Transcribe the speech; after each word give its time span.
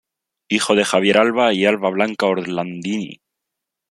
Hijo 0.49 0.73
de 0.73 0.83
Javier 0.83 1.19
Alva 1.19 1.53
y 1.53 1.63
Alva 1.67 1.91
Blanca 1.91 2.25
Orlandini. 2.25 3.21